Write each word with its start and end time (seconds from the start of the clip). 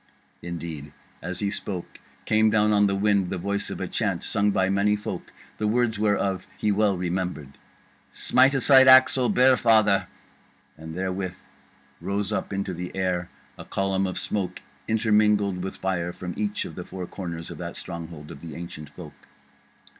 Indeed 0.41 0.93
as 1.21 1.41
he 1.41 1.51
spoke 1.51 1.99
came 2.25 2.49
down 2.49 2.73
on 2.73 2.87
the 2.87 2.95
wind 2.95 3.29
the 3.29 3.37
voice 3.37 3.69
of 3.69 3.79
a 3.79 3.87
chant, 3.87 4.23
sung 4.23 4.49
by 4.49 4.67
many 4.67 4.95
folk, 4.95 5.31
the 5.59 5.67
words 5.67 5.99
whereof 5.99 6.47
he 6.57 6.71
well 6.71 6.97
remembered: 6.97 7.55
SMITE 8.09 8.55
ASIDE 8.55 8.87
AXE, 8.87 9.15
O 9.19 9.29
BEAR 9.29 9.55
FATHER. 9.55 10.07
And 10.75 10.95
therewith 10.95 11.35
rose 12.01 12.31
up 12.31 12.51
into 12.51 12.73
the 12.73 12.95
air 12.95 13.29
a 13.59 13.63
column 13.65 14.07
of 14.07 14.17
smoke 14.17 14.63
intermingled 14.87 15.63
with 15.63 15.75
fire 15.77 16.11
from 16.11 16.33
each 16.35 16.65
of 16.65 16.73
the 16.73 16.83
four 16.83 17.05
corners 17.05 17.51
of 17.51 17.59
that 17.59 17.75
stronghold 17.75 18.31
of 18.31 18.41
the 18.41 18.55
Ancient 18.55 18.89
Folk. 18.89 19.27